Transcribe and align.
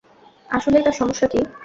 আসলেই, 0.49 0.83
তার 0.83 0.93
সমস্যা 0.93 1.27
কী? 1.27 1.39